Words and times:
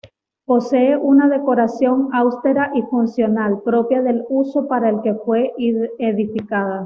Posee 0.47 0.97
una 0.97 1.29
decoración 1.29 2.09
austera 2.11 2.71
y 2.73 2.81
funcional, 2.81 3.61
propia 3.61 4.01
del 4.01 4.25
uso 4.29 4.67
para 4.67 4.89
el 4.89 5.01
que 5.03 5.13
fue 5.13 5.53
edificada. 5.99 6.79